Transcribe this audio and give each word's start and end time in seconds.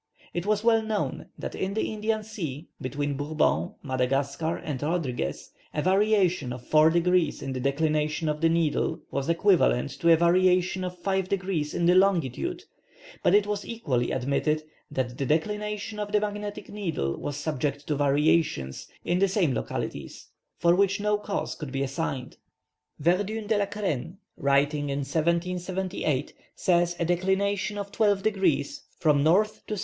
It 0.33 0.47
was 0.47 0.63
well 0.63 0.81
known 0.81 1.27
that 1.37 1.53
in 1.53 1.75
the 1.75 1.93
Indian 1.93 2.23
Sea, 2.23 2.67
between 2.81 3.13
Bourbon, 3.15 3.75
Madagascar, 3.83 4.57
and 4.57 4.81
Rodriguez, 4.81 5.51
a 5.75 5.83
variation 5.83 6.51
of 6.51 6.65
four 6.65 6.89
degrees 6.89 7.43
in 7.43 7.53
the 7.53 7.59
declination 7.59 8.27
of 8.27 8.41
the 8.41 8.49
needle 8.49 8.99
was 9.11 9.29
equivalent 9.29 9.91
to 9.99 10.11
a 10.11 10.17
variation 10.17 10.83
of 10.83 10.97
five 10.97 11.29
degrees 11.29 11.75
in 11.75 11.85
the 11.85 11.93
longitude, 11.93 12.63
but 13.21 13.35
it 13.35 13.45
was 13.45 13.63
equally 13.63 14.09
admitted 14.09 14.63
that 14.89 15.19
the 15.19 15.25
declination 15.27 15.99
of 15.99 16.11
the 16.11 16.19
magnetic 16.19 16.67
needle 16.69 17.15
was 17.15 17.37
subject 17.37 17.85
to 17.85 17.95
variations, 17.95 18.87
in 19.05 19.19
the 19.19 19.27
same 19.27 19.53
localities, 19.53 20.29
for 20.57 20.73
which 20.73 20.99
no 20.99 21.15
cause 21.19 21.53
could 21.53 21.71
be 21.71 21.83
assigned. 21.83 22.37
Verdun 22.97 23.45
de 23.45 23.55
la 23.55 23.67
Crenne, 23.67 24.17
writing 24.35 24.89
in 24.89 25.01
1778, 25.01 26.33
says 26.55 26.95
a 26.97 27.05
declination 27.05 27.77
of 27.77 27.91
twelve 27.91 28.23
degrees, 28.23 28.81
from 28.97 29.19
N. 29.19 29.43
to 29.67 29.75
W. 29.75 29.79